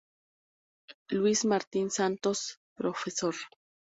[1.11, 3.03] Luis Martín Santos, prof.